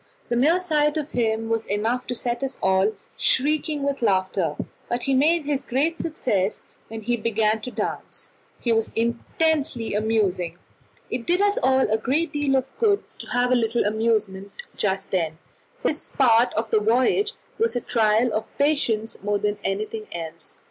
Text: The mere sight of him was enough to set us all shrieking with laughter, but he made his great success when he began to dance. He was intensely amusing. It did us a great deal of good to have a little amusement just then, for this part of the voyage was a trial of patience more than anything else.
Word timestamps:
The 0.29 0.35
mere 0.35 0.59
sight 0.59 0.97
of 0.97 1.11
him 1.11 1.47
was 1.47 1.63
enough 1.65 2.07
to 2.07 2.15
set 2.15 2.41
us 2.43 2.57
all 2.63 2.93
shrieking 3.17 3.83
with 3.83 4.01
laughter, 4.01 4.55
but 4.89 5.03
he 5.03 5.13
made 5.13 5.45
his 5.45 5.61
great 5.61 5.99
success 5.99 6.63
when 6.87 7.01
he 7.01 7.15
began 7.15 7.61
to 7.61 7.69
dance. 7.69 8.31
He 8.59 8.71
was 8.71 8.91
intensely 8.95 9.93
amusing. 9.93 10.57
It 11.11 11.27
did 11.27 11.39
us 11.39 11.59
a 11.63 11.99
great 12.01 12.33
deal 12.33 12.55
of 12.55 12.65
good 12.79 13.03
to 13.19 13.27
have 13.29 13.51
a 13.51 13.55
little 13.55 13.85
amusement 13.85 14.51
just 14.75 15.11
then, 15.11 15.37
for 15.83 15.89
this 15.89 16.09
part 16.09 16.51
of 16.55 16.71
the 16.71 16.79
voyage 16.79 17.33
was 17.59 17.75
a 17.75 17.79
trial 17.81 18.33
of 18.33 18.47
patience 18.57 19.21
more 19.21 19.37
than 19.37 19.59
anything 19.63 20.07
else. 20.11 20.57